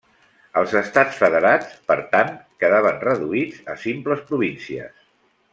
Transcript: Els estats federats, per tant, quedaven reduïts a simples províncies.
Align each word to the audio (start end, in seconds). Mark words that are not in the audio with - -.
Els 0.61 0.71
estats 0.79 1.19
federats, 1.23 1.75
per 1.91 1.97
tant, 2.15 2.33
quedaven 2.65 2.99
reduïts 3.07 3.63
a 3.75 3.79
simples 3.87 4.29
províncies. 4.33 5.01